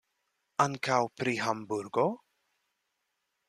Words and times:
Ankaŭ 0.65 0.97
pri 1.19 1.35
Hamburgo? 1.43 2.09